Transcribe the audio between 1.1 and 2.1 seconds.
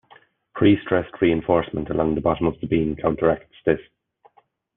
reinforcement